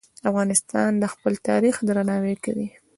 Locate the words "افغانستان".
0.29-0.91